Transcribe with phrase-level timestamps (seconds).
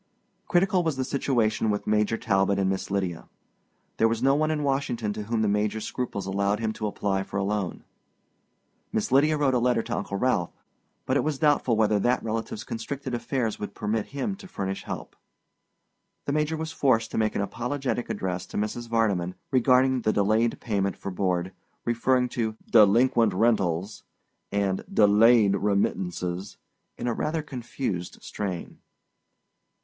[0.47, 3.29] Critical was the situation with Major Talbot and Miss Lydia.
[3.97, 7.21] There was no one in Washington to whom the Major's scruples allowed him to apply
[7.21, 7.83] for a loan.
[8.91, 10.63] Miss Lydia wrote a letter to Uncle Ralph,
[11.05, 15.15] but it was doubtful whether that relative's constricted affairs would permit him to furnish help.
[16.25, 18.89] The Major was forced to make an apologetic address to Mrs.
[18.89, 21.53] Vardeman regarding the delayed payment for board,
[21.85, 24.01] referring to "delinquent rentals"
[24.51, 26.57] and "delayed remittances"
[26.97, 28.79] in a rather confused strain.